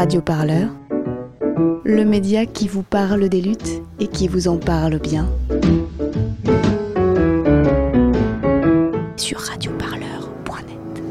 [0.00, 0.70] Radio Parleur,
[1.84, 5.28] le média qui vous parle des luttes et qui vous en parle bien.
[9.18, 11.02] Sur radioparleur.net.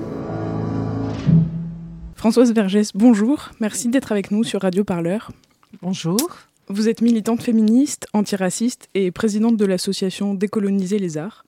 [2.16, 3.52] Françoise Vergès, bonjour.
[3.60, 5.32] Merci d'être avec nous sur Radio Parleur.
[5.84, 6.40] Bonjour.
[6.68, 11.46] Vous êtes militante féministe, antiraciste et présidente de l'association Décoloniser les arts.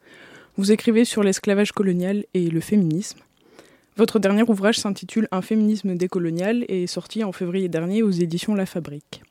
[0.57, 3.17] Vous écrivez sur l'esclavage colonial et le féminisme.
[3.97, 8.55] Votre dernier ouvrage s'intitule Un féminisme décolonial et est sorti en février dernier aux éditions
[8.55, 9.21] La Fabrique.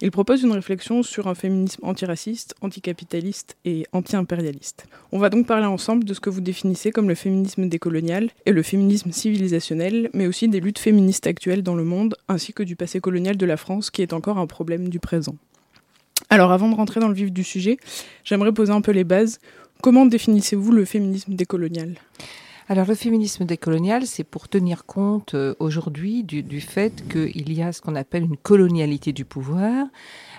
[0.00, 4.86] Il propose une réflexion sur un féminisme antiraciste, anticapitaliste et anti-impérialiste.
[5.12, 8.50] On va donc parler ensemble de ce que vous définissez comme le féminisme décolonial et
[8.50, 12.74] le féminisme civilisationnel, mais aussi des luttes féministes actuelles dans le monde, ainsi que du
[12.74, 15.36] passé colonial de la France qui est encore un problème du présent.
[16.28, 17.76] Alors avant de rentrer dans le vif du sujet,
[18.24, 19.38] j'aimerais poser un peu les bases.
[19.80, 21.94] Comment définissez-vous le féminisme décolonial?
[22.72, 27.62] Alors le féminisme décolonial, c'est pour tenir compte euh, aujourd'hui du, du, fait qu'il y
[27.62, 29.88] a ce qu'on appelle une colonialité du pouvoir,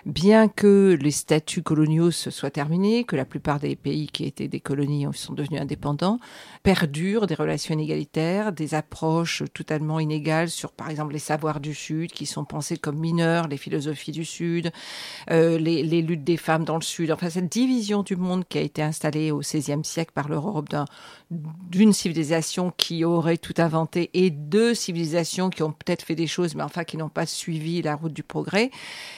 [0.05, 4.47] bien que les statuts coloniaux se soient terminés, que la plupart des pays qui étaient
[4.47, 6.19] des colonies sont devenus indépendants,
[6.63, 12.11] perdurent des relations inégalitaires, des approches totalement inégales sur, par exemple, les savoirs du Sud
[12.11, 14.71] qui sont pensés comme mineurs, les philosophies du Sud,
[15.31, 17.11] euh, les, les, luttes des femmes dans le Sud.
[17.11, 20.67] Enfin, cette division du monde qui a été installée au XVIe siècle par l'Europe
[21.31, 26.55] d'une civilisation qui aurait tout inventé et deux civilisations qui ont peut-être fait des choses,
[26.55, 28.69] mais enfin qui n'ont pas suivi la route du progrès,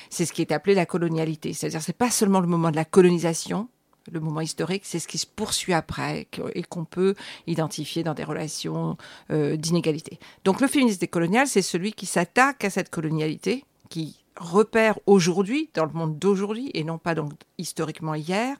[0.09, 1.53] c'est ce qui est appelé la colonialité.
[1.53, 3.67] C'est-à-dire, c'est pas seulement le moment de la colonisation,
[4.11, 7.15] le moment historique, c'est ce qui se poursuit après et qu'on peut
[7.47, 8.97] identifier dans des relations
[9.31, 10.19] euh, d'inégalité.
[10.43, 15.85] Donc le féminisme décolonial, c'est celui qui s'attaque à cette colonialité, qui repère aujourd'hui, dans
[15.85, 18.57] le monde d'aujourd'hui, et non pas donc historiquement hier,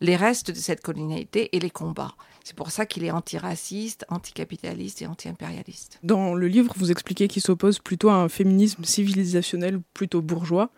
[0.00, 2.14] les restes de cette colonialité et les combats.
[2.44, 6.00] C'est pour ça qu'il est antiraciste, anticapitaliste et anti-impérialiste.
[6.02, 10.70] Dans le livre, vous expliquez qu'il s'oppose plutôt à un féminisme civilisationnel plutôt bourgeois.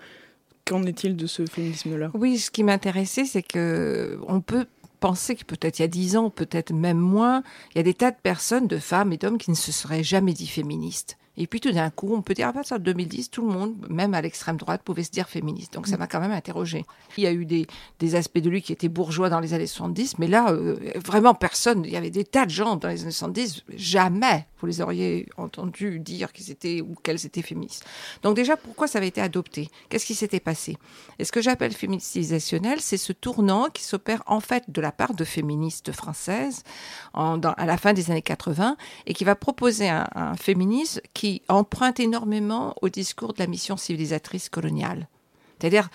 [0.66, 2.10] Qu'en est-il de ce féminisme-là?
[2.14, 4.66] Oui, ce qui m'intéressait, c'est que on peut
[5.00, 7.42] penser que peut-être il y a dix ans, peut-être même moins,
[7.74, 10.02] il y a des tas de personnes, de femmes et d'hommes qui ne se seraient
[10.02, 11.18] jamais dit féministes.
[11.36, 13.74] Et puis tout d'un coup, on peut dire à partir de 2010, tout le monde,
[13.88, 15.74] même à l'extrême droite, pouvait se dire féministe.
[15.74, 16.84] Donc ça m'a quand même interrogé.
[17.16, 17.66] Il y a eu des,
[18.14, 21.84] aspects de lui qui étaient bourgeois dans les années 70, mais là, euh, vraiment personne.
[21.84, 25.28] Il y avait des tas de gens dans les années 70, jamais vous les auriez
[25.36, 27.84] entendus dire qu'ils étaient ou qu'elles étaient féministes.
[28.22, 29.68] Donc déjà, pourquoi ça avait été adopté?
[29.88, 30.78] Qu'est-ce qui s'était passé?
[31.18, 34.92] Et ce que j'appelle féminisme civilisationnel, c'est ce tournant qui s'opère en fait de la
[34.92, 36.62] part de féministes françaises
[37.12, 42.00] à la fin des années 80 et qui va proposer un, un féminisme qui emprunte
[42.00, 45.08] énormément au discours de la mission civilisatrice coloniale.
[45.58, 45.88] C'est-à-dire,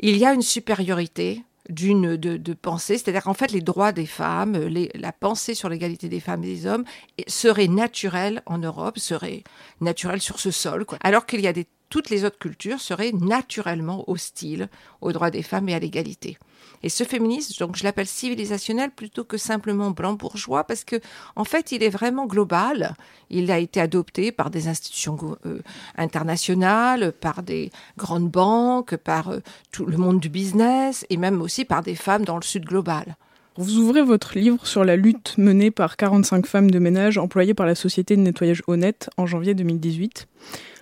[0.00, 4.06] il y a une supériorité d'une de, de, pensée, c'est-à-dire qu'en fait les droits des
[4.06, 4.56] femmes,
[4.94, 6.84] la pensée sur l'égalité des femmes et des hommes
[7.26, 9.44] serait naturelle en Europe, serait
[9.80, 14.08] naturelle sur ce sol, alors qu'il y a des toutes les autres cultures seraient naturellement
[14.08, 14.68] hostiles
[15.00, 16.38] aux droits des femmes et à l'égalité.
[16.82, 20.96] Et ce féminisme, donc je l'appelle civilisationnel plutôt que simplement blanc bourgeois parce que
[21.34, 22.94] en fait, il est vraiment global.
[23.30, 25.60] Il a été adopté par des institutions euh,
[25.96, 29.40] internationales, par des grandes banques, par euh,
[29.72, 33.16] tout le monde du business et même aussi par des femmes dans le sud global.
[33.56, 37.66] Vous ouvrez votre livre sur la lutte menée par 45 femmes de ménage employées par
[37.66, 40.28] la société de nettoyage honnête en janvier 2018.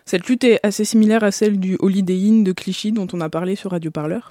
[0.09, 3.29] Cette lutte est assez similaire à celle du Holiday Inn de Clichy dont on a
[3.29, 4.31] parlé sur Radio Parleur.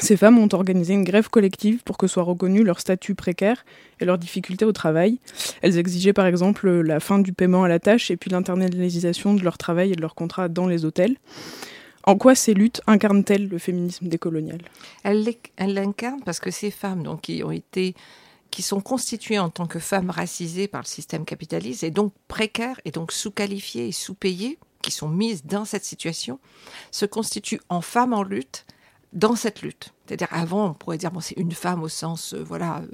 [0.00, 3.66] Ces femmes ont organisé une grève collective pour que soit reconnu leur statut précaire
[4.00, 5.18] et leurs difficultés au travail.
[5.60, 9.42] Elles exigeaient par exemple la fin du paiement à la tâche et puis l'internalisation de
[9.42, 11.16] leur travail et de leur contrat dans les hôtels.
[12.04, 14.62] En quoi ces luttes incarnent-elles le féminisme décolonial?
[15.04, 17.94] Elles l'incarnent parce que ces femmes donc, qui ont été
[18.50, 22.80] qui sont constituées en tant que femmes racisées par le système capitaliste et donc précaires
[22.86, 26.38] et donc sous-qualifiées et sous-payées, qui sont mises dans cette situation,
[26.92, 28.66] se constituent en femmes en lutte
[29.12, 29.92] dans cette lutte.
[30.06, 32.86] C'est-à-dire avant, on pourrait dire bon, c'est une femme au sens euh, voilà euh,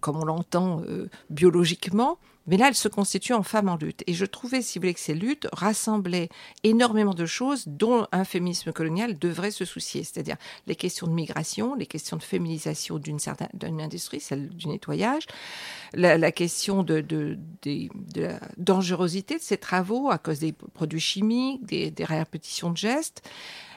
[0.00, 4.02] comme on l'entend euh, biologiquement, mais là, elle se constitue en femme en lutte.
[4.06, 6.28] Et je trouvais, si que ces luttes rassemblaient
[6.62, 10.04] énormément de choses dont un féminisme colonial devrait se soucier.
[10.04, 10.36] C'est-à-dire
[10.66, 15.26] les questions de migration, les questions de féminisation d'une certaine d'une industrie, celle du nettoyage,
[15.94, 20.52] la, la question de, de, de, de, la dangerosité de ces travaux à cause des
[20.52, 23.22] produits chimiques, des, des répétitions de gestes,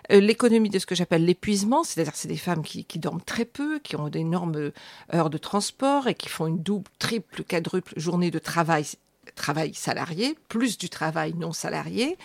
[0.09, 3.79] l'économie de ce que j'appelle l'épuisement, c'est-à-dire c'est des femmes qui, qui, dorment très peu,
[3.79, 4.71] qui ont d'énormes
[5.13, 8.85] heures de transport et qui font une double, triple, quadruple journée de travail
[9.35, 12.17] travail salarié, plus du travail non salarié,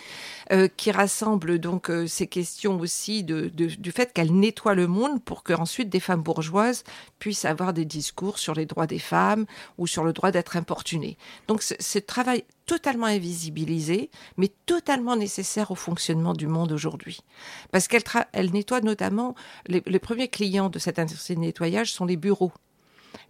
[0.51, 5.23] euh, qui rassemble donc euh, ces questions aussi de, du fait qu'elle nettoie le monde
[5.23, 6.83] pour que ensuite des femmes bourgeoises
[7.19, 9.45] puissent avoir des discours sur les droits des femmes
[9.77, 11.17] ou sur le droit d'être importunées.
[11.47, 17.19] Donc ce travail totalement invisibilisé, mais totalement nécessaire au fonctionnement du monde aujourd'hui.
[17.71, 18.03] Parce qu'elle
[18.33, 19.35] elle nettoie notamment,
[19.67, 22.51] les, les premiers clients de cette industrie de nettoyage sont les bureaux.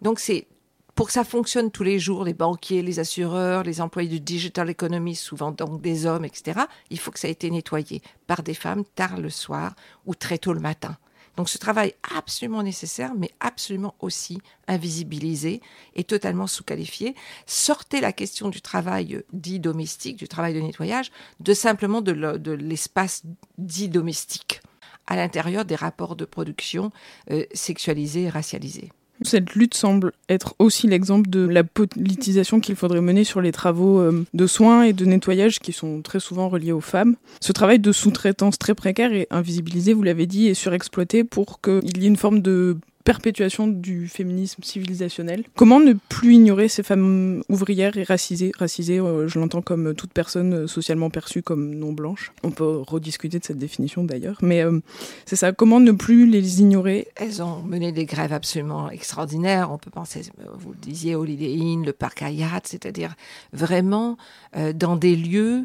[0.02, 0.48] Donc c'est
[0.96, 4.70] pour que ça fonctionne tous les jours, les banquiers, les assureurs, les employés du digital
[4.70, 8.54] economy, souvent donc des hommes, etc., il faut que ça ait été nettoyé par des
[8.54, 9.76] femmes tard le soir
[10.06, 10.98] ou très tôt le matin.
[11.36, 14.40] Donc ce travail absolument nécessaire, mais absolument aussi
[14.70, 15.62] invisibilisé
[15.96, 17.14] et totalement sous-qualifié.
[17.46, 21.12] Sortez la question du travail dit domestique, du travail de nettoyage,
[21.42, 23.24] de simplement de l'espace
[23.58, 24.62] dit domestique
[25.08, 26.92] à l'intérieur des rapports de production
[27.32, 28.92] euh, sexualisés et racialisés.
[29.22, 34.00] Cette lutte semble être aussi l'exemple de la politisation qu'il faudrait mener sur les travaux
[34.00, 37.16] euh, de soins et de nettoyage qui sont très souvent reliés aux femmes.
[37.40, 41.98] Ce travail de sous-traitance très précaire et invisibilisé, vous l'avez dit, et surexploité pour qu'il
[41.98, 45.46] y ait une forme de perpétuation du féminisme civilisationnel.
[45.56, 48.52] Comment ne plus ignorer ces femmes ouvrières et racisées?
[48.58, 52.34] Racisées, euh, je l'entends comme toute personne socialement perçue comme non blanche.
[52.44, 54.38] On peut rediscuter de cette définition d'ailleurs.
[54.42, 54.80] Mais euh,
[55.26, 57.08] c'est ça, comment ne plus les ignorer?
[57.16, 59.72] Elles ont mené des grèves absolument extraordinaires.
[59.72, 60.24] On peut penser,
[60.58, 63.16] vous le disiez, Holiday Inn, le parc Hayat, c'est-à-dire
[63.54, 64.18] vraiment
[64.58, 65.64] euh, dans des lieux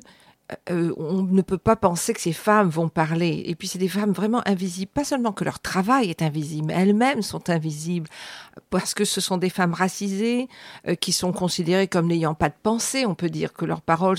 [0.71, 3.43] euh, on ne peut pas penser que ces femmes vont parler.
[3.47, 4.91] Et puis c'est des femmes vraiment invisibles.
[4.93, 8.09] Pas seulement que leur travail est invisible, elles-mêmes sont invisibles
[8.71, 10.49] parce que ce sont des femmes racisées
[10.89, 13.07] euh, qui sont considérées comme n'ayant pas de pensée.
[13.07, 14.19] On peut dire que leur parole,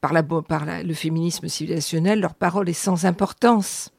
[0.00, 3.90] par, le féminisme civilisationnel, leur parole est sans importance.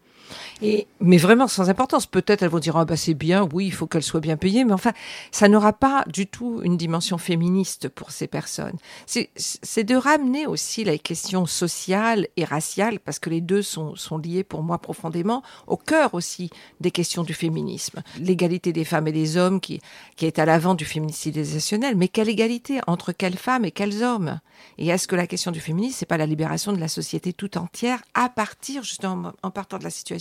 [0.62, 2.06] Mais vraiment sans importance.
[2.06, 4.66] Peut-être elles vont dire ah bah c'est bien, oui, il faut qu'elles soient bien payées,
[4.66, 4.92] mais enfin,
[5.32, 8.78] ça n'aura pas du tout une dimension féministe pour ces personnes.
[9.06, 14.18] C'est de ramener aussi la question sociale et raciale, parce que les deux sont, sont
[14.18, 16.50] liés pour moi profondément, au cœur aussi
[16.80, 18.02] des questions du féminisme.
[18.20, 19.82] L'égalité des femmes et des hommes qui,
[20.16, 24.04] qui est à l'avant du féminisme civilisationnel, mais quelle égalité entre quelles femmes et quels
[24.04, 24.40] hommes?
[24.78, 27.58] Et est-ce que la question du féminisme, c'est pas la libération de la société tout
[27.58, 30.17] entière à partir justement en partant de la situation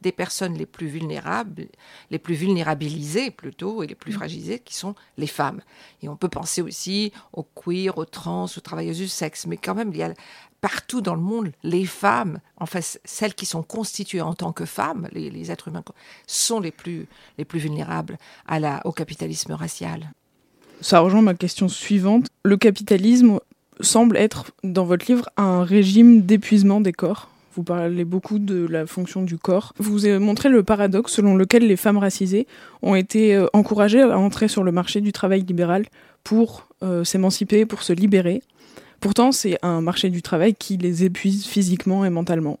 [0.00, 1.66] des personnes les plus vulnérables,
[2.10, 4.16] les plus vulnérabilisées plutôt, et les plus mm.
[4.16, 5.60] fragilisées, qui sont les femmes.
[6.02, 9.74] Et on peut penser aussi aux queer, aux trans, aux travailleuses du sexe, mais quand
[9.74, 10.12] même, il y a
[10.62, 15.08] partout dans le monde, les femmes, enfin celles qui sont constituées en tant que femmes,
[15.12, 15.82] les, êtres humains,
[16.26, 17.06] sont les plus,
[17.36, 18.16] les plus vulnérables
[18.46, 20.12] à la, au capitalisme racial.
[20.80, 22.28] Ça rejoint ma question suivante.
[22.44, 23.40] Le capitalisme
[23.80, 27.28] semble être, dans votre livre, un régime d'épuisement des corps.
[27.54, 29.74] Vous parlez beaucoup de la fonction du corps.
[29.78, 32.46] Vous avez montré le paradoxe selon lequel les femmes racisées
[32.80, 35.84] ont été euh, encouragées à entrer sur le marché du travail libéral
[36.24, 38.42] pour euh, s'émanciper, pour se libérer.
[39.00, 42.58] Pourtant, c'est un marché du travail qui les épuise physiquement et mentalement.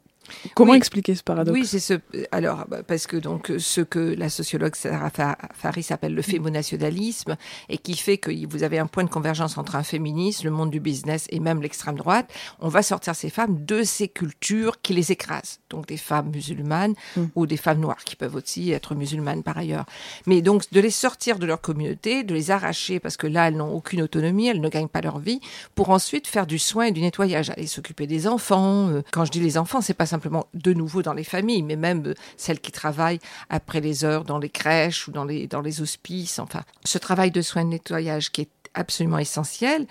[0.54, 1.94] Comment expliquer ce paradoxe Oui, c'est ce.
[2.30, 5.10] Alors, bah, parce que donc ce que la sociologue Sarah
[5.54, 7.36] Faris appelle le fémonationalisme
[7.68, 10.70] et qui fait que vous avez un point de convergence entre un féministe, le monde
[10.70, 14.94] du business et même l'extrême droite, on va sortir ces femmes de ces cultures qui
[14.94, 15.60] les écrasent.
[15.70, 17.24] Donc des femmes musulmanes mm.
[17.34, 19.86] ou des femmes noires qui peuvent aussi être musulmanes par ailleurs.
[20.26, 23.56] Mais donc de les sortir de leur communauté, de les arracher parce que là elles
[23.56, 25.40] n'ont aucune autonomie, elles ne gagnent pas leur vie,
[25.74, 28.88] pour ensuite faire du soin et du nettoyage, aller s'occuper des enfants.
[28.88, 30.21] Euh, quand je dis les enfants, c'est pas simplement
[30.54, 33.20] de nouveau dans les familles, mais même euh, celles qui travaillent
[33.50, 36.38] après les heures dans les crèches ou dans les, dans les hospices.
[36.38, 39.86] Enfin, ce travail de soins de nettoyage qui est absolument essentiel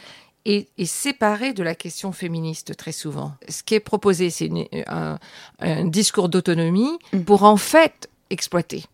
[0.46, 3.34] est, séparé de la question féministe très souvent.
[3.48, 4.50] Ce qui est proposé, c'est
[4.88, 5.20] un,
[5.60, 7.20] un, discours d'autonomie mmh.
[7.22, 8.86] pour en fait exploiter.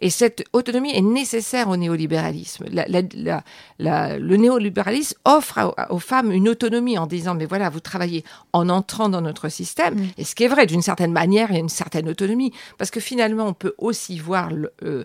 [0.00, 2.66] Et cette autonomie est nécessaire au néolibéralisme.
[2.68, 9.08] le néolibéralisme offre aux femmes une autonomie en disant, mais voilà, vous travaillez en entrant
[9.08, 9.94] dans notre système.
[9.94, 10.08] Mm.
[10.18, 12.52] Et ce qui est vrai, d'une certaine manière, il y a une certaine autonomie.
[12.78, 14.50] Parce que finalement, on peut aussi voir
[14.82, 15.04] euh,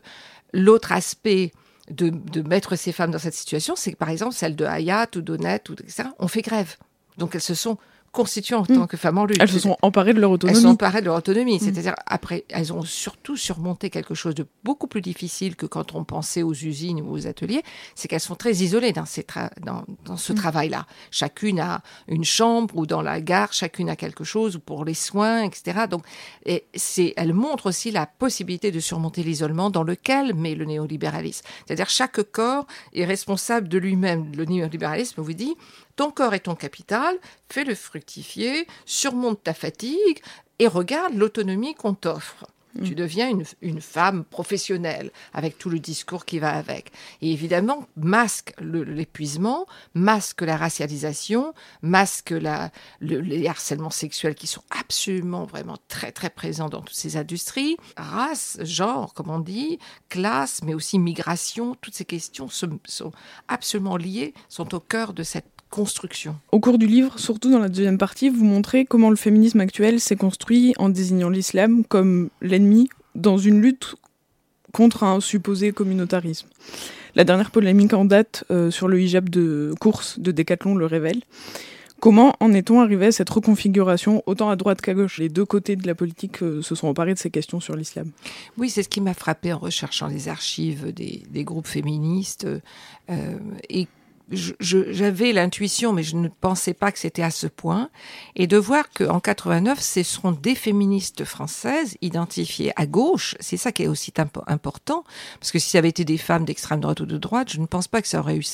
[0.54, 1.52] l'autre aspect
[1.90, 5.08] de, de, mettre ces femmes dans cette situation, c'est que par exemple, celle de Hayat
[5.16, 6.76] ou d'Honnête, ou etc., on fait grève.
[7.18, 7.78] Donc elles se sont
[8.12, 8.88] constituées en tant mm.
[8.88, 9.38] que femmes en lutte.
[9.40, 10.58] Elles se sont emparées de leur autonomie.
[10.58, 11.58] Elles se sont emparées de leur autonomie.
[11.58, 11.60] Mm.
[11.60, 16.04] C'est-à-dire, après, elles ont surtout surmonté quelque chose de beaucoup plus difficile que quand on
[16.04, 17.64] pensait aux usines ou aux ateliers,
[17.96, 19.26] c'est qu'elles sont très isolées dans, ces
[19.66, 20.36] dans, dans, ce mm.
[20.36, 20.86] travail-là.
[21.12, 24.94] Chacune a une chambre ou dans la gare, chacune a quelque chose ou pour les
[24.94, 25.86] soins, etc.
[25.90, 26.04] Donc,
[26.46, 31.46] et c'est, elle montre aussi la possibilité de surmonter l'isolement dans lequel met le néolibéralisme.
[31.66, 34.32] C'est-à-dire, chaque corps est responsable de lui-même.
[34.36, 35.56] Le néolibéralisme vous dit,
[36.00, 37.18] ton corps est ton capital,
[37.50, 40.22] fais-le fructifier, surmonte ta fatigue
[40.58, 42.48] et regarde l'autonomie qu'on t'offre.
[42.76, 42.84] Mm.
[42.84, 43.30] Tu deviens
[43.62, 46.94] une, femme professionnelle avec tout le discours qui va avec.
[47.22, 55.44] Et évidemment, masque l'épuisement, masque la racialisation, masque la, les harcèlements sexuels qui sont absolument,
[55.44, 57.76] vraiment très, très présents dans toutes ces industries.
[57.98, 63.12] Race, genre, comme on dit, classe, mais aussi migration, toutes ces questions sont, sont
[63.50, 66.36] absolument liées, sont au cœur de cette construction.
[66.52, 70.00] Au cours du livre, surtout dans la deuxième partie, vous montrez comment le féminisme actuel
[70.00, 73.96] s'est construit en désignant l'islam comme l'ennemi dans une lutte
[74.74, 76.48] contre un supposé communautarisme.
[77.16, 81.22] La dernière polémique en date euh, sur le hijab de course de Decathlon le révèle.
[82.00, 85.18] Comment en est-on arrivé à cette reconfiguration, autant à droite qu'à gauche?
[85.18, 88.12] Les deux côtés de la politique euh, se sont emparés de ces questions sur l'islam.
[88.58, 92.48] Oui, c'est ce qui m'a frappé en recherchant les archives des, groupes féministes
[93.10, 93.38] euh,
[93.70, 93.88] et
[94.32, 97.90] j'avais l'intuition, mais je ne pensais pas que c'était à ce point,
[98.36, 103.36] et de voir qu'en 89, ce seront des féministes françaises identifiées à gauche.
[103.40, 104.14] C'est ça qui est aussi
[104.48, 105.04] important,
[105.40, 107.66] parce que si ça avait été des femmes d'extrême droite ou de droite, je ne
[107.66, 108.46] pense pas que ça aurait eu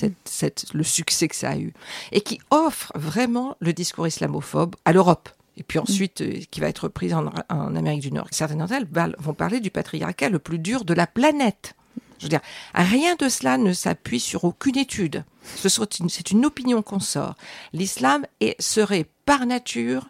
[0.73, 1.73] le succès que ça a eu,
[2.11, 6.67] et qui offrent vraiment le discours islamophobe à l'Europe et puis ensuite euh, qui va
[6.67, 8.27] être prise en, en Amérique du Nord.
[8.31, 8.87] Certaines d'entre elles
[9.19, 11.75] vont parler du patriarcat le plus dur de la planète.
[12.19, 12.41] Je veux dire,
[12.73, 15.23] rien de cela ne s'appuie sur aucune étude.
[15.43, 17.35] C'est une, opinion qu'on sort.
[17.73, 18.25] L'islam
[18.59, 20.09] serait par nature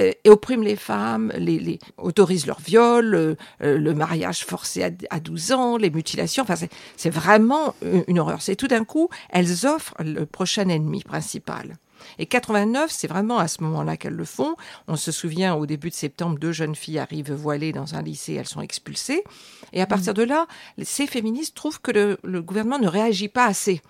[0.00, 5.20] euh, et opprime les femmes, les, autorise leur viol, euh, euh, le mariage forcé à,
[5.20, 6.42] 12 ans, les mutilations.
[6.42, 6.54] Enfin,
[6.96, 7.74] c'est vraiment
[8.08, 8.42] une horreur.
[8.42, 11.76] C'est tout d'un coup, elles offrent le prochain ennemi principal.
[12.18, 14.56] Et 89, c'est vraiment à ce moment-là qu'elles le font.
[14.88, 18.34] On se souvient, au début de septembre, deux jeunes filles arrivent voilées dans un lycée,
[18.34, 19.24] elles sont expulsées.
[19.72, 20.46] Et à partir de là,
[20.82, 23.80] ces féministes trouvent que le, gouvernement ne réagit pas assez.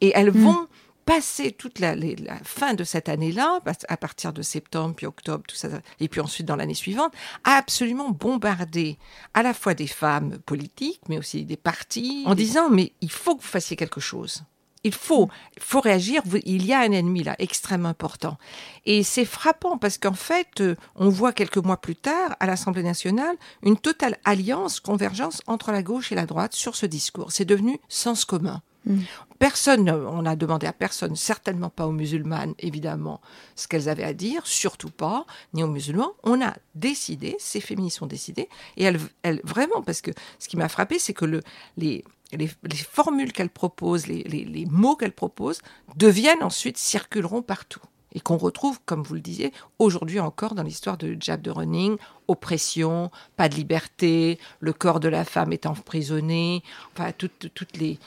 [0.00, 0.44] Et elles mm.
[0.44, 0.68] vont
[1.06, 1.94] passer toute la,
[2.42, 5.68] fin de cette année-là, à partir de septembre, puis octobre, tout ça,
[6.00, 7.12] et puis ensuite dans l'année suivante,
[7.44, 8.98] à absolument bombarder
[9.32, 13.36] à la fois des femmes politiques, mais aussi des partis, en disant mais il faut
[13.36, 14.42] que vous fassiez quelque chose.
[14.86, 15.28] Il faut,
[15.58, 16.22] faut réagir.
[16.44, 18.38] Il y a un ennemi là, extrêmement important.
[18.84, 22.84] Et c'est frappant parce qu'en fait, euh, on voit quelques mois plus tard, à l'Assemblée
[22.84, 27.32] nationale, une totale alliance, convergence entre la gauche et la droite sur ce discours.
[27.32, 28.62] C'est devenu sens commun.
[28.86, 29.00] Mm.
[29.38, 33.20] Personne, on a demandé à personne, certainement pas aux musulmanes, évidemment,
[33.54, 36.12] ce qu'elles avaient à dire, surtout pas, ni aux musulmans.
[36.22, 40.56] On a décidé, ces féministes ont décidé, et elles, elles vraiment, parce que ce qui
[40.56, 41.42] m'a frappé, c'est que le,
[41.76, 42.02] les,
[42.32, 45.60] les, formules qu'elle propose, les, mots qu'elle propose,
[45.96, 47.82] deviennent ensuite, circuleront partout.
[48.12, 51.98] Et qu'on retrouve, comme vous le disiez, aujourd'hui encore dans l'histoire de Jab de Running,
[52.28, 56.62] oppression, pas de liberté, le corps de la femme est emprisonné,
[56.94, 57.98] enfin, toutes les,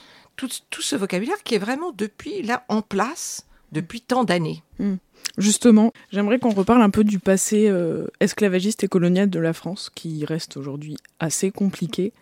[0.48, 4.62] tout, ce vocabulaire qui est vraiment depuis là en place depuis tant d'années.
[4.78, 4.96] Hmm.
[5.38, 9.90] Justement, j'aimerais qu'on reparle un peu du passé euh, esclavagiste et colonial de la France,
[9.94, 12.12] qui reste aujourd'hui assez compliqué.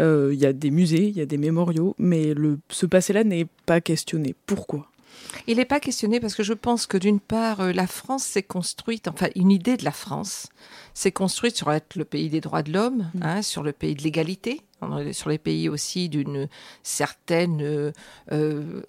[0.00, 3.22] Euh, il y a des musées, il y a des mémoriaux, mais le, ce passé-là
[3.22, 4.34] n'est pas questionné.
[4.46, 4.90] Pourquoi?
[5.46, 8.42] Il n'est pas questionné parce que je pense que d'une part, euh, la France s'est
[8.42, 10.48] construite, enfin une idée de la France
[10.92, 13.22] s'est construite sur être le pays des droits de l'homme, mm.
[13.22, 14.60] hein, sur le pays de l'égalité,
[15.12, 16.48] sur les pays aussi d'une
[16.82, 17.92] certaine
[18.32, 18.82] euh,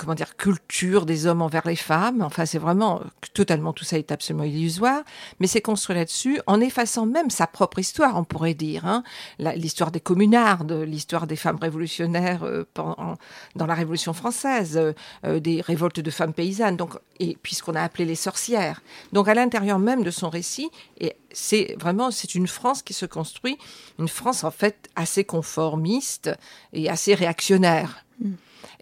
[0.00, 2.22] comment dire, culture des hommes envers les femmes.
[2.22, 3.02] Enfin, c'est vraiment
[3.34, 5.02] totalement tout ça est absolument illusoire,
[5.40, 9.02] mais c'est construit là-dessus en effaçant même sa propre histoire, on pourrait dire, hein.
[9.38, 14.92] l'histoire des communardes, l'histoire des femmes révolutionnaires euh, dans la Révolution française, euh,
[15.26, 18.80] euh, des révoltes de femmes paysannes, donc et puisqu'on a appelé les sorcières.
[19.12, 23.04] Donc à l'intérieur même de son récit, et c'est vraiment c'est une France qui se
[23.04, 23.58] construit,
[23.98, 26.30] une France en fait assez conformiste
[26.72, 28.06] et assez réactionnaire.
[28.18, 28.30] Mm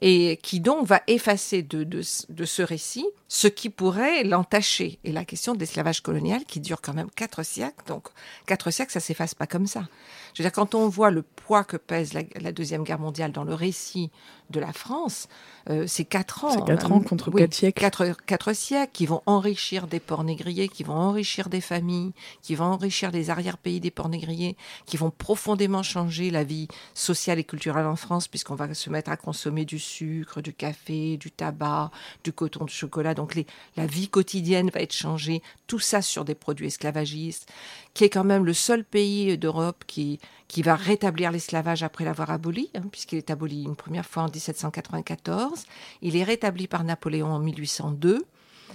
[0.01, 4.99] et qui donc va effacer de, ce récit ce qui pourrait l'entacher.
[5.05, 8.09] Et la question de l'esclavage colonial qui dure quand même quatre siècles, donc
[8.47, 9.89] quatre siècles, ça s'efface pas comme ça.
[10.35, 13.45] Je veux dire, quand on voit le poids que pèse la, Deuxième Guerre mondiale dans
[13.45, 14.11] le récit
[14.51, 15.29] de la France,
[15.71, 16.51] euh, c'est quatre ans.
[16.51, 17.91] C'est quatre ans contre quatre siècles.
[18.27, 22.13] Quatre, siècles qui vont enrichir des ports négriers, qui vont enrichir des familles,
[22.43, 27.39] qui vont enrichir les arrière-pays des ports négriers, qui vont profondément changer la vie sociale
[27.39, 31.31] et culturelle en France, puisqu'on va se mettre à consommer du sucre, du café, du
[31.31, 31.91] tabac,
[32.25, 33.15] du coton, du chocolat.
[33.15, 35.43] Donc les, la vie quotidienne va être changée.
[35.67, 37.51] Tout ça sur des produits esclavagistes,
[37.93, 42.31] qui est quand même le seul pays d'Europe qui qui va rétablir l'esclavage après l'avoir
[42.31, 45.65] aboli, hein, puisqu'il est aboli une première fois en 1794.
[46.03, 48.25] Il est rétabli par Napoléon en 1802.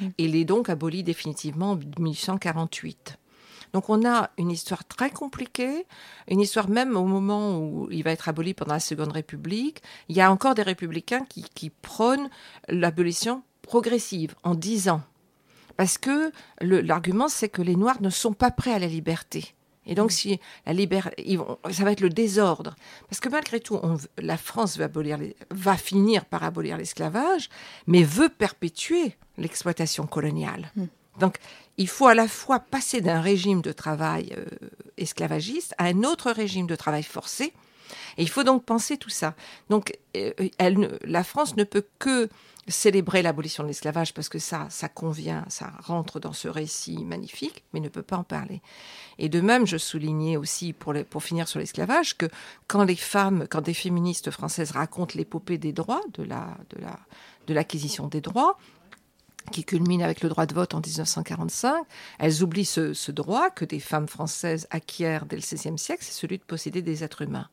[0.01, 3.17] et Il est donc aboli définitivement en 1848.
[3.73, 5.87] Donc on a une histoire très compliquée,
[6.27, 9.81] une histoire même au moment où il va être aboli pendant la Seconde République.
[10.09, 12.29] Il y a encore des républicains qui, prônent
[12.69, 15.01] l'abolition progressive en 10 ans.
[15.75, 19.55] Parce que l'argument, c'est que les Noirs ne sont pas prêts à la liberté
[19.85, 22.75] Et donc, si la vont, ça va être le désordre.
[23.09, 25.19] Parce que malgré tout, on, la France va, abolir
[25.51, 27.49] va finir par abolir l'esclavage,
[27.87, 30.71] mais veut perpétuer l'exploitation coloniale.
[30.75, 30.85] Mm.
[31.19, 31.37] Donc,
[31.77, 34.45] il faut à la fois passer d'un régime de travail euh,
[34.97, 37.53] esclavagiste à un autre régime de travail forcé.
[38.17, 39.35] Et il faut donc penser tout ça.
[39.69, 42.29] Donc, euh, elle, la France ne peut que
[42.67, 47.63] célébrer l'abolition de l'esclavage parce que ça, ça convient, ça rentre dans ce récit magnifique,
[47.73, 48.61] mais ne peut pas en parler.
[49.17, 52.27] Et de même, je soulignais aussi, pour, pour finir sur l'esclavage, que
[52.67, 56.99] quand les femmes, quand des féministes françaises racontent l'épopée des droits, de la, de la,
[57.47, 58.57] de l'acquisition des droits,
[59.51, 61.85] qui culmine avec le droit de vote en 1945,
[62.19, 66.13] elles oublient ce, ce droit que des femmes françaises acquièrent dès le XVIe siècle, c'est
[66.13, 67.49] celui de posséder des êtres humains.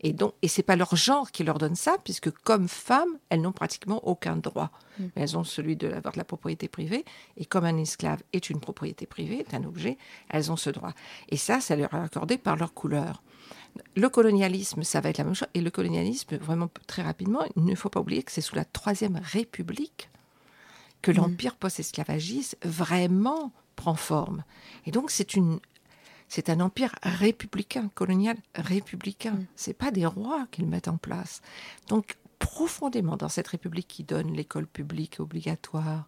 [0.00, 3.40] Et donc, et c'est pas leur genre qui leur donne ça, puisque comme femmes, elles
[3.40, 4.70] n'ont pratiquement aucun droit.
[4.98, 5.06] Mm.
[5.14, 7.04] elles ont celui de l'avoir de la propriété privée,
[7.36, 10.92] et comme un esclave est une propriété privée, est un objet, elles ont ce droit.
[11.28, 13.22] Et ça, ça leur est accordé par leur couleur.
[13.96, 15.48] Le colonialisme, ça va être la même chose.
[15.54, 18.64] Et le colonialisme, vraiment très rapidement, il ne faut pas oublier que c'est sous la
[18.64, 20.10] Troisième République
[21.02, 21.16] que mm.
[21.16, 24.44] l'empire post-esclavagiste vraiment prend forme.
[24.86, 25.60] Et donc, c'est une
[26.28, 29.32] c'est un empire républicain, colonial républicain.
[29.32, 29.46] Mm.
[29.56, 31.40] C'est pas des rois qu'ils mettent en place.
[31.88, 36.06] Donc profondément dans cette république qui donne l'école publique obligatoire,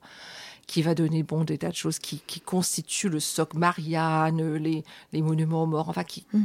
[0.67, 4.85] qui va donner bon des tas de choses, qui, qui constitue le socle Marianne, les,
[5.13, 6.45] les monuments aux morts, enfin qui, mm.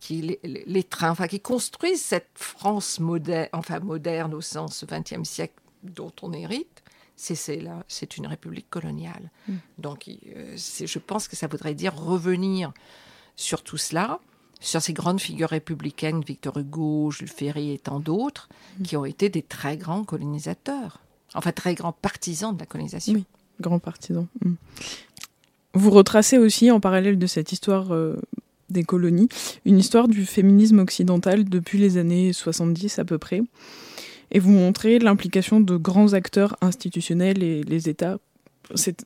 [0.00, 5.54] qui les, trains, enfin qui construisent cette France moderne, enfin moderne au sens XXe siècle
[5.82, 6.73] dont on hérite
[7.16, 9.30] c'est là, c'est une république coloniale.
[9.48, 9.52] Mm.
[9.78, 12.72] Donc, euh, je pense que ça voudrait dire revenir
[13.36, 14.20] sur tout cela,
[14.60, 18.82] sur ces grandes figures républicaines, Victor Hugo, Jules Ferry et tant d'autres, mm.
[18.82, 21.00] qui ont été des très grands colonisateurs,
[21.34, 23.14] enfin très grands partisans de la colonisation.
[23.14, 23.24] Oui,
[23.60, 24.26] grands partisans.
[24.44, 24.54] Mm.
[25.74, 28.16] Vous retracez aussi, en parallèle de cette histoire euh,
[28.70, 29.28] des colonies,
[29.64, 33.42] une histoire du féminisme occidental depuis les années 70 à peu près
[34.30, 38.18] et vous montrez l'implication de grands acteurs institutionnels et les États.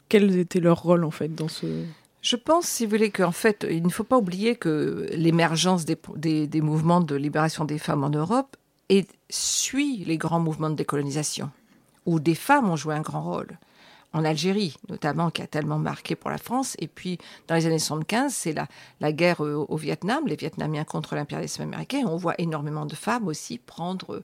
[0.09, 1.67] Quels étaient leurs rôles en fait dans ce...
[2.21, 5.97] Je pense, si vous voulez, qu'en fait, il ne faut pas oublier que l'émergence des,
[6.47, 8.57] des, mouvements de libération des femmes en Europe
[9.31, 11.51] suit les grands mouvements de décolonisation,
[12.07, 13.59] où des femmes ont joué un grand rôle.
[14.15, 16.77] En Algérie, notamment, qui a tellement marqué pour la France.
[16.79, 18.67] Et puis, dans les années 75, c'est la,
[19.01, 22.03] la guerre au, au Vietnam, les Vietnamiens contre l'impérialisme américain.
[22.07, 24.23] On voit énormément de femmes aussi prendre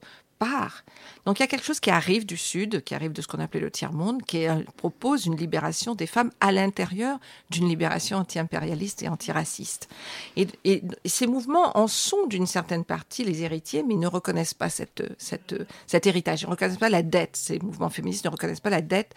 [1.27, 3.41] donc il y a quelque chose qui arrive du Sud, qui arrive de ce qu'on
[3.41, 7.19] appelait le tiers-monde, qui propose une libération des femmes à l'intérieur
[7.51, 9.89] d'une libération anti-impérialiste et antiraciste.
[10.37, 14.55] Et, et, ces mouvements en sont d'une certaine partie les héritiers, mais ils ne reconnaissent
[14.55, 15.55] pas cette, cette,
[15.87, 16.43] cet héritage.
[16.43, 17.37] Ils ne reconnaissent pas la dette.
[17.37, 19.15] Ces mouvements féministes ne reconnaissent pas la dette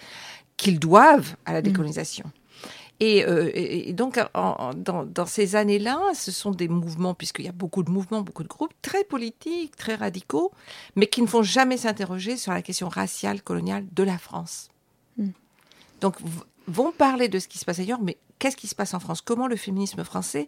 [0.56, 2.24] qu'ils doivent à la mmh.
[3.02, 7.92] Euh, et, donc, dans, ces années-là, ce sont des mouvements, puisqu'il y a beaucoup de
[7.92, 10.52] mouvements, beaucoup de groupes, très politiques, très radicaux,
[10.96, 14.70] mais qui ne font jamais s'interroger sur la question raciale, coloniale de la France.
[15.18, 15.30] Hmm.
[16.02, 16.16] Donc,
[16.68, 19.22] vont parler de ce qui se passe ailleurs, mais qu'est-ce qui se passe en France?
[19.22, 20.48] Comment le féminisme français,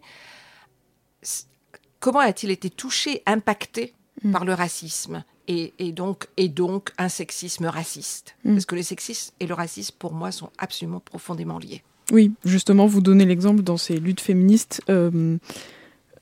[2.00, 4.32] comment a-t-il été touché, impacté hmm.
[4.32, 5.24] par le racisme?
[5.52, 8.36] Et, donc, et donc un sexisme raciste?
[8.44, 8.52] Hmm.
[8.52, 11.82] Parce que le sexisme et le racisme, pour moi, sont absolument profondément liés.
[12.10, 14.82] Oui, justement, vous donnez l'exemple dans ces luttes féministes.
[14.90, 15.36] Euh,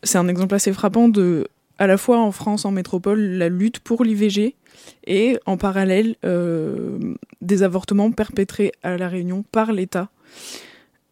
[0.03, 1.48] c'est un exemple assez frappant de,
[1.79, 4.55] à la fois en France, en métropole, la lutte pour l'IVG
[5.07, 6.98] et en parallèle euh,
[7.40, 10.11] des avortements perpétrés à La Réunion par l'État.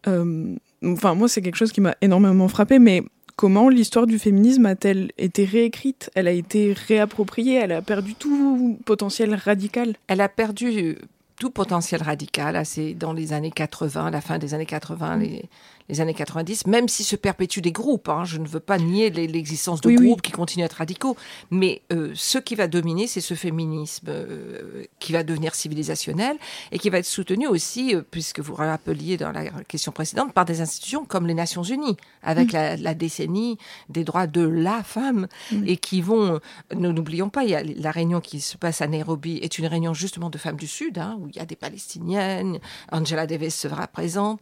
[0.07, 3.03] Euh, enfin, moi, c'est quelque chose qui m'a énormément frappé, mais
[3.35, 6.11] comment l'histoire du féminisme a-t-elle été réécrite?
[6.15, 7.55] Elle a été réappropriée?
[7.55, 9.95] Elle a perdu tout potentiel radical?
[10.07, 10.97] Elle a perdu
[11.39, 15.49] tout potentiel radical, c'est dans les années 80, la fin des années 80, les,
[15.89, 18.09] les années 90, même si se perpétuent des groupes.
[18.09, 21.15] Hein, je ne veux pas nier l'existence de groupes qui continuent à être radicaux,
[21.49, 26.37] mais euh, ce qui va dominer, c'est ce féminisme euh, qui va devenir civilisationnel
[26.71, 30.45] et qui va être soutenu aussi, euh, puisque vous rappeliez dans la question précédente, par
[30.45, 32.81] des institutions comme les Nations Unies, avec mm.
[32.81, 33.57] la, décennie
[33.89, 35.67] des droits de la femme, mm.
[35.67, 36.39] et qui vont,
[36.75, 39.67] nous n'oublions pas, il y a la réunion qui se passe à Nairobi est une
[39.67, 42.59] réunion justement de femmes du Sud, hein, où il y a des Palestiniennes,
[42.91, 44.39] Angela Davis sera présente,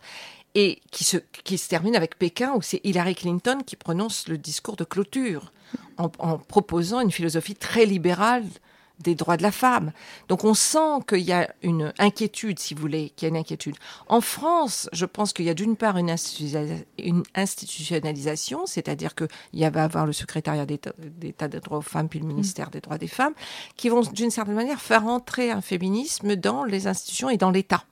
[0.56, 4.38] et qui se, qui se termine avec Pékin, où c'est Hillary Clinton qui prononce le
[4.38, 5.52] discours de clôture,
[5.98, 8.46] en, proposant une philosophie très libérale
[9.00, 9.92] des droits de la femme.
[10.30, 13.36] Donc on sent qu'il y a une inquiétude, si vous voulez, qu'il y a une
[13.36, 13.76] inquiétude.
[14.08, 20.06] En France, je pense qu'il y a d'une part une, institutionnalisation, c'est-à-dire qu'il va avoir
[20.06, 23.34] le secrétariat d'État des droits aux femmes, puis le ministère des droits des femmes,
[23.76, 27.84] qui vont d'une certaine manière faire entrer un féminisme dans les institutions et dans l'État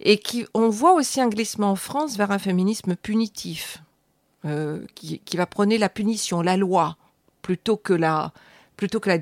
[0.00, 3.82] et qui, on voit aussi un glissement en France vers un féminisme punitif.
[4.46, 6.96] euh, qui, va prôner la punition, la loi,
[7.42, 8.32] plutôt que la,
[8.78, 9.18] plutôt que la,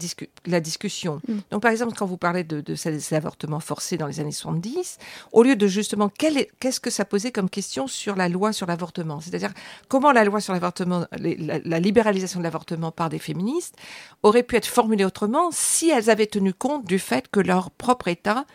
[0.47, 1.21] la discussion.
[1.27, 1.39] Mm.
[1.51, 4.99] Donc, par exemple, quand vous parlez de, ces avortements forcés dans les années 70,
[5.33, 9.21] au lieu de justement, qu'est-ce que ça posait comme question sur la loi sur l'avortement?
[9.21, 9.53] C'est-à-dire,
[9.89, 13.75] comment la loi sur l'avortement, la, la, libéralisation de l'avortement par des féministes
[14.23, 18.07] aurait pu être formulée autrement si elles avaient tenu compte du fait que leur propre
[18.07, 18.47] État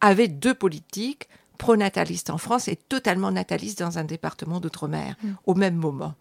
[0.00, 5.32] avait deux politiques pro-natalistes en France et totalement natalistes dans un département d'outre-mer mm.
[5.46, 6.14] au même moment.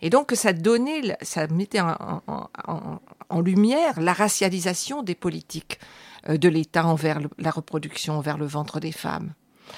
[0.00, 5.80] Et donc, ça donnait, ça mettait en, lumière la racialisation des politiques
[6.28, 9.32] euh, de l'État envers la reproduction, envers le ventre des femmes.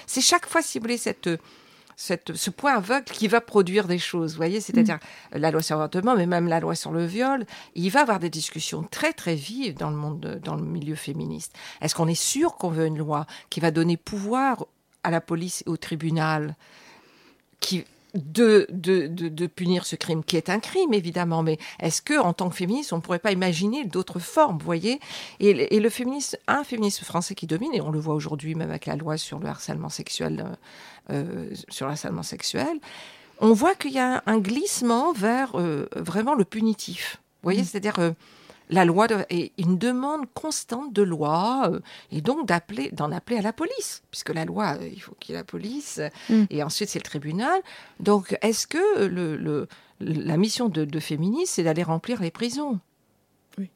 [0.06, 1.28] C'est chaque fois, voulez, cette,
[1.96, 4.98] cette, ce point aveugle qui va produire des choses, vous voyez, c'est-à-dire
[5.34, 5.38] mm.
[5.38, 8.20] la loi sur l'avortement, mais même la loi sur le viol, il va y avoir
[8.20, 11.56] des discussions très très vives dans le monde, dans le milieu féministe.
[11.80, 14.66] Est-ce qu'on est sûr qu'on veut une loi qui va donner pouvoir
[15.04, 16.56] à la police et au tribunal
[17.60, 17.84] qui
[18.14, 22.32] de, de, de, punir ce crime, qui est un crime évidemment, mais est-ce que en
[22.32, 25.00] tant que féministe, on ne pourrait pas imaginer d'autres formes, vous voyez?
[25.38, 28.86] Et, le féministe, un féministe français qui domine, et on le voit aujourd'hui même avec
[28.86, 30.44] la loi sur le harcèlement sexuel,
[31.10, 32.80] euh, euh, sur le harcèlement sexuel,
[33.38, 37.18] on voit qu'il y a un glissement vers euh, vraiment le punitif.
[37.42, 37.64] Vous voyez, mmh.
[37.64, 38.14] c'est-à-dire
[38.70, 41.80] la loi est une demande constante de loi euh,
[42.12, 45.32] et donc d'appeler, d'en appeler à la police, puisque la loi, euh, il faut qu'il
[45.32, 46.44] y ait la police mm.
[46.50, 47.60] et ensuite c'est le tribunal.
[47.98, 49.68] Donc est-ce que le,
[50.00, 52.78] la mission de, de féministes, c'est d'aller remplir les prisons?
[53.58, 53.70] Oui.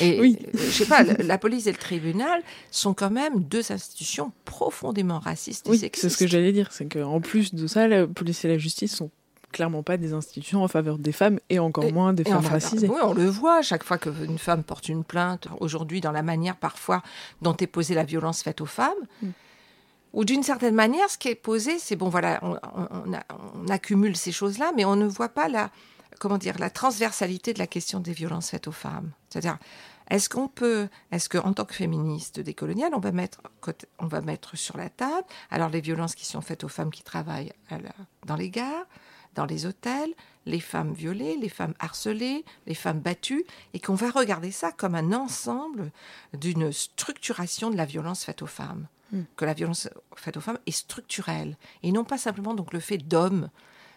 [0.00, 0.38] et oui.
[0.42, 5.20] Euh, je sais pas, la police et le tribunal sont quand même deux institutions profondément
[5.20, 8.44] racistes et oui, C'est ce que j'allais dire, c'est qu'en plus de ça, la police
[8.44, 9.10] et la justice sont
[9.52, 12.88] clairement pas des institutions en faveur des femmes et encore moins des femmes racisées.
[12.88, 16.56] Oui, on le voit chaque fois qu'une femme porte une plainte, aujourd'hui dans la manière
[16.56, 17.02] parfois
[17.42, 18.92] dont est posée la violence faite aux femmes.
[19.22, 19.28] Mm.
[20.12, 24.72] Ou d'une certaine manière, ce qui est posé, c'est bon, voilà, on, accumule ces choses-là,
[24.76, 25.70] mais on ne voit pas la,
[26.18, 29.12] comment dire, la transversalité de la question des violences faites aux femmes.
[29.28, 29.58] C'est-à-dire,
[30.10, 33.40] est-ce qu'on peut, est-ce qu'en tant que féministe décoloniale, on va mettre,
[34.00, 37.04] on va mettre sur la table, alors les violences qui sont faites aux femmes qui
[37.04, 37.52] travaillent
[38.26, 38.86] dans les gares,
[39.34, 40.14] dans les hôtels,
[40.46, 44.94] les femmes violées, les femmes harcelées, les femmes battues, et qu'on va regarder ça comme
[44.94, 45.92] un ensemble
[46.38, 48.86] d'une structuration de la violence faite aux femmes.
[49.12, 49.22] Hmm.
[49.36, 52.98] Que la violence faite aux femmes est structurelle, et non pas simplement donc le fait
[52.98, 53.50] d'hommes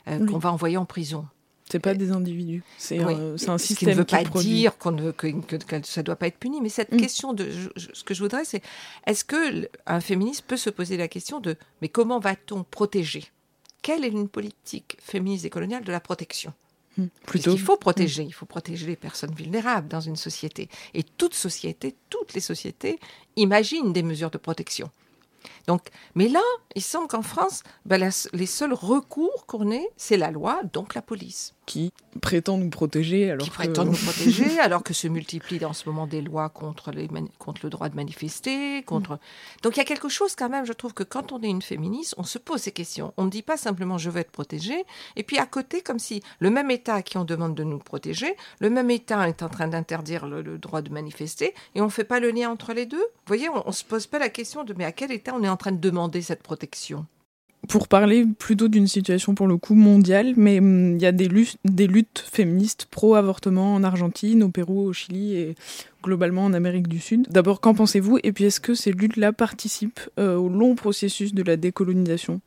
[0.08, 1.28] euh, qu'on va envoyer en prison.
[1.70, 5.12] C'est pas des individus, c'est un, système Ce qui ne veut pas dire qu'on ne,
[5.12, 5.28] que,
[5.84, 6.98] ça ne doit pas être puni, mais cette hmm.
[6.98, 8.62] question de, ce que je voudrais, c'est
[9.08, 13.32] est-ce que un féministe peut se poser la question de, mais comment va-t-on protéger
[13.84, 16.54] quelle est une politique féministe et coloniale de la protection
[16.98, 17.52] hmm, Plutôt.
[17.52, 18.28] Il faut protéger, hmm.
[18.28, 20.70] il faut protéger les personnes vulnérables dans une société.
[20.96, 23.00] Et toute société, toutes les sociétés
[23.36, 24.90] imaginent des mesures de protection.
[25.68, 26.42] Donc, mais là,
[26.76, 31.02] il semble qu'en France, ben, les seuls recours qu'on ait, c'est la loi, donc la
[31.02, 31.54] police.
[31.66, 35.88] Qui prétend nous protéger alors qui prétend nous protéger alors que se multiplient en ce
[35.88, 37.08] moment des lois contre, les
[37.40, 38.84] contre le droit de manifester.
[38.84, 39.18] contre.
[39.62, 41.62] Donc il y a quelque chose quand même, je trouve que quand on est une
[41.62, 43.14] féministe, on se pose ces questions.
[43.16, 44.84] On ne dit pas simplement je veux être protégée,
[45.16, 47.80] et puis à côté, comme si le même État à qui on demande de nous
[47.80, 51.90] protéger, le même État est en train d'interdire le, droit de manifester, et on ne
[51.90, 52.98] fait pas le lien entre les deux.
[52.98, 55.44] Vous voyez, on ne se pose pas la question de mais à quel État on
[55.44, 57.06] est en train de demander cette protection.
[57.70, 61.28] Pour parler plutôt d'une situation pour le coup mondiale, mais hum, il y a des
[61.30, 65.56] luttes, féministes pro-avortement en Argentine, au Pérou, au Chili et
[66.04, 67.28] globalement en Amérique du Sud.
[67.30, 68.20] D'abord, qu'en pensez-vous?
[68.24, 72.42] Et puis, est-ce que ces luttes-là participent euh, au long processus de la décolonisation?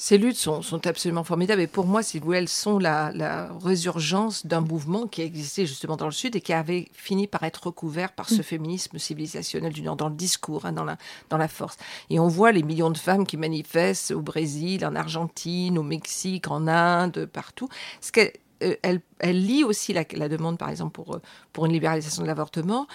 [0.00, 4.60] Ces luttes sont, absolument formidables et pour moi, si vous elles sont la, résurgence d'un
[4.60, 8.28] mouvement qui existait justement dans le Sud et qui avait fini par être recouvert par
[8.28, 8.44] ce mm.
[8.44, 10.98] féminisme civilisationnel du Nord, dans le discours, hein, dans, la,
[11.30, 11.76] dans la force.
[12.10, 16.48] Et on voit les millions de femmes qui manifestent au Brésil, en Argentine, au Mexique,
[16.48, 17.68] en Inde, partout.
[18.00, 18.32] Ce qu'elle
[18.62, 21.18] euh, elle, elle, lie aussi la, la, demande, par exemple, pour,
[21.52, 22.86] pour une libéralisation de l'avortement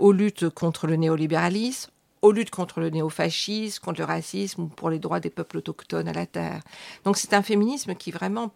[0.00, 1.90] aux luttes contre le néolibéralisme,
[2.22, 6.08] aux luttes contre le néofascisme, contre le racisme ou pour les droits des peuples autochtones
[6.08, 6.62] à la terre.
[7.04, 8.52] Donc c'est un féminisme qui vraiment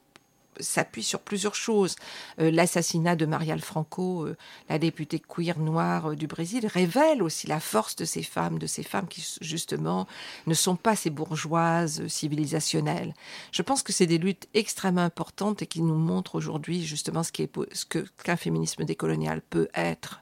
[0.61, 1.96] s'appuie sur plusieurs choses.
[2.40, 4.37] Euh, l'assassinat de Marielle Franco, euh,
[4.68, 8.66] la députée queer noire euh, du Brésil, révèle aussi la force de ces femmes, de
[8.66, 10.07] ces femmes qui justement
[10.46, 13.14] ne sont pas ces bourgeoises civilisationnelles.
[13.51, 17.33] Je pense que c'est des luttes extrêmement importantes et qui nous montrent aujourd'hui justement ce
[17.33, 20.21] qu'un féminisme décolonial peut être.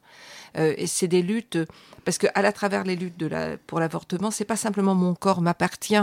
[0.56, 1.58] Euh, et c'est des luttes,
[2.04, 5.14] parce que à la travers les luttes de la, pour l'avortement, c'est pas simplement mon
[5.14, 5.96] corps m'appartient,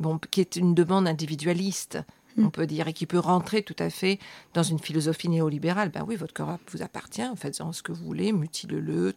[0.00, 1.98] bon, qui est une demande individualiste.
[2.36, 4.18] on peut dire, et qui peut rentrer tout à fait
[4.54, 5.90] dans une philosophie néolibérale.
[5.90, 9.14] Ben oui, votre corps vous appartient, faites-en ce que vous voulez, mutilez-le.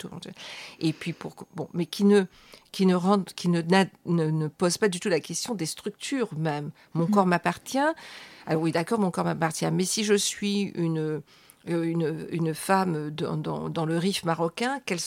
[0.79, 2.25] Et puis, pour, bon, mais qui ne,
[2.71, 3.61] qui ne, rentre, qui ne,
[4.05, 6.71] ne, pose pas du tout la question des structures même.
[6.93, 7.79] Mon corps m'appartient.
[8.45, 9.69] Alors oui, d'accord, mon corps m'appartient.
[9.71, 11.21] Mais si je suis une,
[11.67, 14.99] une, une femme dans, dans, dans le Rif marocain, quelle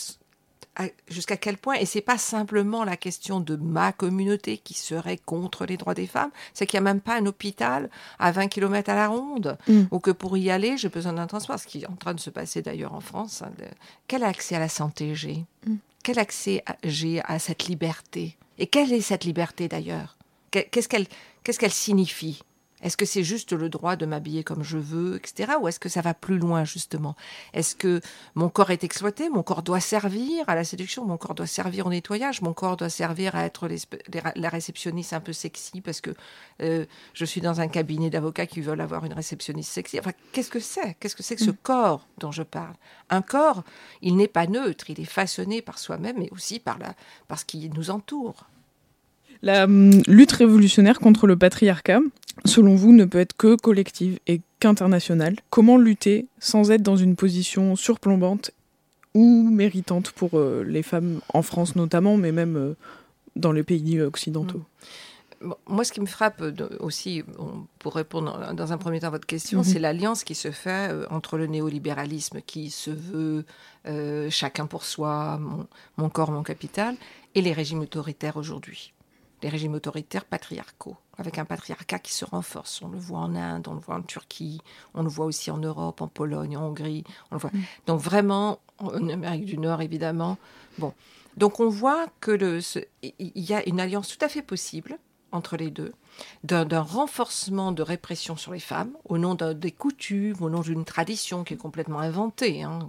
[1.08, 5.66] jusqu'à quel point, et c'est pas simplement la question de ma communauté qui serait contre
[5.66, 8.90] les droits des femmes, c'est qu'il n'y a même pas un hôpital à 20 km
[8.90, 9.84] à la ronde, mm.
[9.90, 12.20] ou que pour y aller, j'ai besoin d'un transport, ce qui est en train de
[12.20, 13.42] se passer d'ailleurs en France.
[13.42, 13.50] Hein,
[14.06, 15.44] quel accès à la santé j'ai?
[15.66, 15.76] Mm.
[16.02, 18.36] Quel accès j'ai à cette liberté?
[18.58, 20.16] Et quelle est cette liberté d'ailleurs?
[20.50, 21.06] Qu'est-ce qu'elle
[21.44, 22.42] qu'est-ce qu'elle signifie?
[22.82, 25.52] Est-ce que c'est juste le droit de m'habiller comme je veux, etc.
[25.60, 27.14] Ou est-ce que ça va plus loin, justement?
[27.52, 28.00] Est-ce que
[28.34, 31.86] mon corps est exploité Mon corps doit servir à la séduction Mon corps doit servir
[31.86, 33.68] au nettoyage Mon corps doit servir à être
[34.36, 36.10] la réceptionniste un peu sexy parce que
[36.62, 39.98] euh, je suis dans un cabinet d'avocats qui veulent avoir une réceptionniste sexy?
[39.98, 40.96] Enfin, qu'est-ce que c'est?
[41.00, 41.58] Qu'est-ce que c'est que ce mm.
[41.62, 42.74] corps dont je parle?
[43.10, 43.62] Un corps,
[44.02, 46.94] il n'est pas neutre, il est façonné par soi-même, mais aussi par, la,
[47.28, 48.46] par ce qui nous entoure.
[49.42, 52.00] La hum, lutte révolutionnaire contre le patriarcat,
[52.44, 55.36] selon vous, ne peut être que collective et qu'internationale.
[55.48, 58.52] Comment lutter sans être dans une position surplombante
[59.14, 62.76] ou méritante pour euh, les femmes en France notamment, mais même euh,
[63.34, 64.62] dans les pays occidentaux?
[65.40, 65.52] Mmh.
[65.66, 66.42] moi, ce qui me frappe
[66.80, 67.24] aussi,
[67.78, 69.64] pour répondre dans un premier temps à votre question, mmh.
[69.64, 73.44] c'est l'alliance qui se fait euh, entre le néolibéralisme qui se veut
[74.28, 75.40] chacun pour soi,
[75.96, 76.94] mon, corps, mon capital,
[77.34, 78.92] et les régimes autoritaires aujourd'hui
[79.42, 82.82] les régimes autoritaires patriarcaux, avec un patriarcat qui se renforce.
[82.82, 84.60] On le voit en Inde, on le voit en Turquie,
[84.94, 87.04] on le voit aussi en Europe, en Pologne, en Hongrie.
[87.30, 87.50] On le voit.
[87.52, 87.62] Mm.
[87.86, 90.38] Donc vraiment, en Amérique du Nord, évidemment.
[90.78, 90.92] Bon.
[91.36, 92.60] Donc on voit que
[93.02, 94.98] il y a une alliance tout à fait possible
[95.32, 95.92] entre les deux,
[96.42, 101.44] d'un renforcement de répression sur les femmes, au nom des coutumes, au nom d'une tradition
[101.44, 102.62] qui est complètement inventée.
[102.62, 102.80] Hein.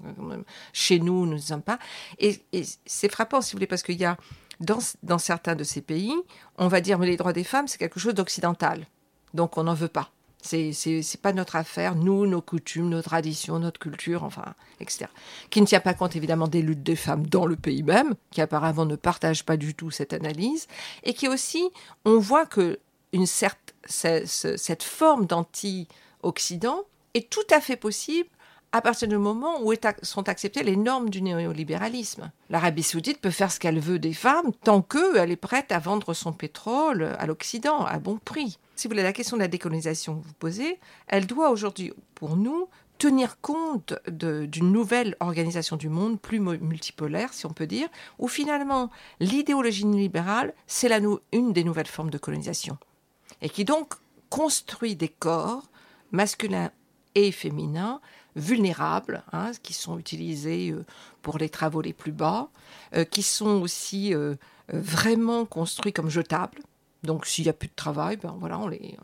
[0.73, 1.79] Chez nous, nous ne sommes pas.
[2.19, 4.17] Et, et c'est frappant, si vous voulez, parce qu'il y a
[4.61, 6.13] dans, certains de ces pays,
[6.57, 8.85] on va dire mais les droits des femmes, c'est quelque chose d'occidental.
[9.33, 10.11] Donc on n'en veut pas.
[10.43, 15.05] C'est, c'est, pas notre affaire, nous, nos coutumes, nos traditions, notre culture, enfin, etc.
[15.51, 18.41] Qui ne tient pas compte évidemment des luttes des femmes dans le pays même, qui
[18.41, 20.67] apparemment ne partagent pas du tout cette analyse,
[21.03, 21.69] et qui aussi,
[22.05, 22.79] on voit que
[23.13, 28.29] une cette forme d'anti-Occident est tout à fait possible
[28.71, 32.31] à partir du moment où sont acceptées les normes du néolibéralisme.
[32.49, 36.13] L'Arabie saoudite peut faire ce qu'elle veut des femmes tant qu'elle est prête à vendre
[36.13, 38.57] son pétrole à l'Occident à bon prix.
[38.75, 42.37] Si vous voulez, la question de la décolonisation que vous posez, elle doit aujourd'hui, pour
[42.37, 48.27] nous, tenir compte d'une nouvelle organisation du monde, plus multipolaire, si on peut dire, où
[48.27, 50.91] finalement l'idéologie libérale, c'est
[51.31, 52.77] une des nouvelles formes de colonisation.
[53.41, 53.95] Et qui donc
[54.29, 55.63] construit des corps
[56.11, 56.71] masculins
[57.15, 58.01] et féminins
[58.35, 60.85] vulnérables, hein, qui sont utilisés euh,
[61.21, 62.49] pour les travaux les plus bas,
[62.95, 64.35] euh, qui sont aussi euh,
[64.69, 66.59] vraiment construits comme jetables.
[67.03, 68.95] Donc, s'il n'y a plus de travail, ben voilà, il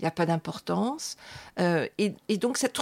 [0.00, 1.16] n'y a pas d'importance.
[1.58, 2.78] et, donc, cette,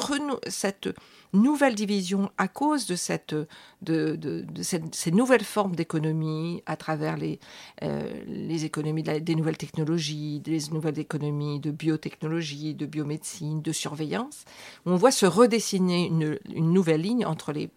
[0.49, 0.89] cette
[1.37, 3.35] nouvelle division à cause de, cette,
[3.83, 7.39] de, de, ces nouvelles formes d'économie à travers les,
[7.83, 14.45] euh, les économies des nouvelles technologies, des nouvelles économies de biotechnologie, de biomédecine, de surveillance.
[14.85, 17.71] On voit se redessiner une, une nouvelle ligne entre les,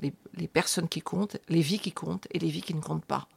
[0.00, 3.04] les, les, personnes qui comptent, les vies qui comptent et les vies qui ne comptent
[3.04, 3.28] pas.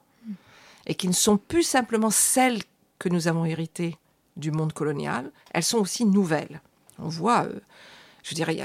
[0.88, 2.60] Et qui ne sont plus simplement celles
[3.00, 3.98] que nous avons héritées
[4.38, 6.62] du monde colonial, elles sont aussi nouvelles.
[7.00, 7.46] On voit...
[7.46, 7.60] Euh,
[8.24, 8.58] je dirais,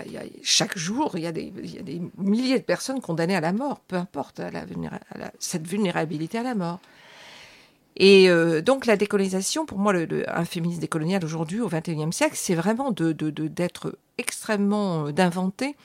[0.43, 1.53] chaque jour, il y, a des,
[2.17, 4.41] milliers de personnes condamnées à la mort, peu importe
[5.39, 6.81] cette vulnérabilité à la mort.
[7.97, 12.37] Et euh, donc la décolonisation, pour moi, le, un féminisme décolonial aujourd'hui, au XXIe siècle,
[12.37, 15.77] c'est vraiment d'être de, de, extrêmement, euh, d'inventer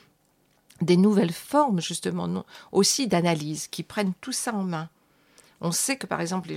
[0.81, 4.89] des nouvelles formes, justement, aussi d'analyse, qui prennent tout ça en main.
[5.61, 6.49] On sait que, par exemple,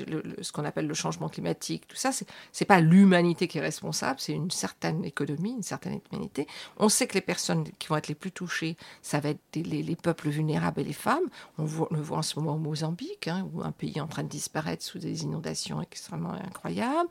[0.42, 2.26] ce qu'on appelle le changement climatique, tout ça, c'est
[2.60, 6.46] n'est pas l'humanité qui est responsable, c'est une certaine économie, une certaine humanité.
[6.78, 9.96] On sait que les personnes qui vont être les plus touchées, ça va être les,
[9.96, 11.24] peuples vulnérables et les femmes.
[11.58, 14.24] On, le voit en ce moment au Mozambique, hein, où un pays est en train
[14.24, 17.08] de disparaître sous des inondations extrêmement incroyables.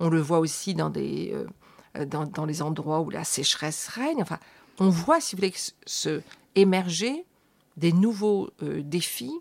[0.00, 1.46] On le voit aussi dans, euh,
[2.46, 4.22] les endroits où la sécheresse règne.
[4.22, 4.38] Enfin,
[4.78, 5.54] on voit, si vous voulez,
[5.86, 6.22] se
[6.56, 7.24] émerger
[7.76, 9.38] des nouveaux euh, défis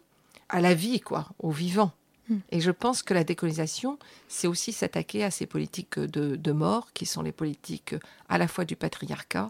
[0.50, 1.92] à la vie, quoi, au vivant.
[2.30, 2.40] Hmm.
[2.52, 7.06] Et je pense que la décolonisation, c'est aussi s'attaquer à ces politiques de, mort, qui
[7.06, 7.96] sont les politiques
[8.28, 9.50] à la fois du patriarcat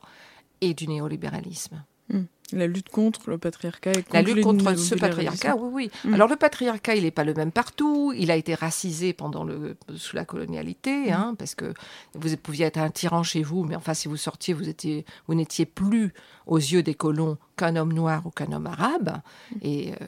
[0.62, 1.84] et du néolibéralisme.
[2.10, 2.24] Hmm.
[2.54, 5.92] La lutte contre le patriarcat et contre La lutte contre ce patriarcat, oui, oui.
[6.04, 6.14] Hmm.
[6.14, 8.14] Alors le patriarcat, il n'est pas le même partout.
[8.16, 11.14] Il a été racisé pendant le, sous la colonialité, hmm.
[11.14, 11.74] hein, parce que
[12.16, 15.36] vous pouviez être un tyran chez vous, mais enfin, si vous sortiez, vous étiez, vous
[15.36, 16.14] n'étiez plus
[16.50, 19.18] aux yeux des colons qu'un homme noir ou qu'un homme arabe.
[19.62, 20.06] Et euh,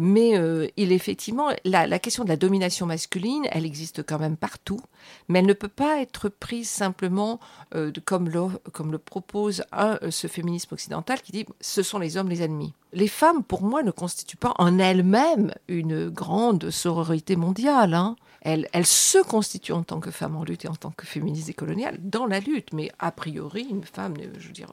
[0.00, 4.80] mais euh, il effectivement, la, question de la domination masculine, elle existe quand même partout,
[5.28, 7.38] mais elle ne peut pas être prise simplement
[7.74, 9.62] euh, comme, le, comme le propose
[10.08, 12.72] ce féminisme occidental qui dit ce sont les hommes les ennemis.
[12.92, 17.94] Les femmes, pour moi, ne constituent pas en elles-mêmes une grande sororité mondiale.
[17.94, 18.16] Hein.
[18.42, 21.54] Elles, se constituent en tant que femmes en lutte et en tant que féministes et
[21.54, 24.72] coloniales dans la lutte, mais a priori, une femme, je veux dire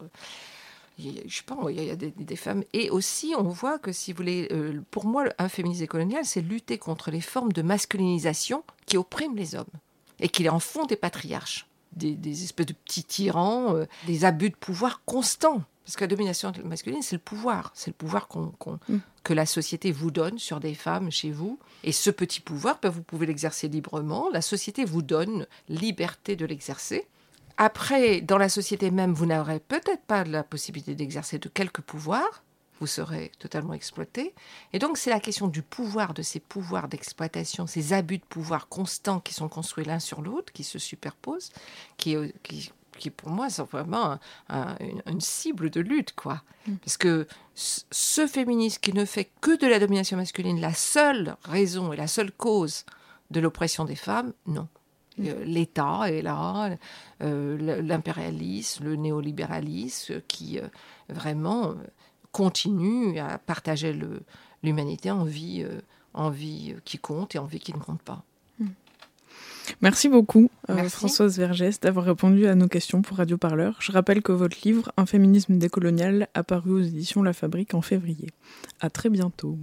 [1.00, 2.64] je sais pas, il y a des, femmes.
[2.74, 6.42] Et aussi, on voit que, si vous voulez, euh, pour moi, un féminisme colonial, c'est
[6.42, 9.66] lutter contre les formes de masculinisation qui oppriment les hommes
[10.20, 14.56] et qui en font des patriarches, des, espèces de petits tyrans, euh, des abus de
[14.56, 15.62] pouvoir constants.
[15.88, 17.72] Parce que la domination masculine, c'est le pouvoir.
[17.74, 18.98] C'est le pouvoir mm.
[19.24, 21.60] que la société vous donne sur des femmes chez vous.
[21.86, 24.30] Et ce petit pouvoir, ben, vous pouvez l'exercer librement.
[24.34, 27.08] La société vous donne liberté de l'exercer.
[27.56, 32.44] Après, dans la société même, vous n'aurez peut-être pas la possibilité d'exercer de quelques pouvoirs,
[32.82, 34.36] vous serez totalement exploité.
[34.74, 38.68] Et donc, c'est la question du pouvoir, de ces pouvoirs d'exploitation, ces abus de pouvoir
[38.68, 41.52] constants qui sont construits l'un sur l'autre, qui se superposent,
[41.96, 42.30] qui, euh,
[42.98, 46.42] qui, pour moi, sont vraiment une, cible de lutte, quoi.
[46.68, 46.76] Mm.
[46.78, 51.94] Parce que ce féminisme qui ne fait que de la domination masculine la seule raison
[51.94, 52.86] et la seule cause
[53.32, 54.68] de l'oppression des femmes, non.
[55.20, 56.78] Euh, L'État est là,
[57.22, 60.68] euh, l'impérialisme, le néolibéralisme qui euh,
[61.10, 61.76] vraiment
[62.32, 64.00] continue à partager
[64.62, 65.66] l'humanité en vie,
[66.14, 68.24] en vie qui compte et en vie qui ne compte pas.
[69.82, 70.50] Merci beaucoup,
[70.90, 73.78] Françoise Vergès, d'avoir répondu à nos questions pour Radio Parleur.
[73.80, 77.82] Je rappelle que votre livre, Un féminisme décolonial, a paru aux éditions La Fabrique en
[77.82, 78.30] février.
[78.80, 79.58] À très bientôt.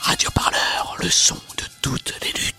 [0.00, 2.53] Radio Parleur, le son de toutes les luttes.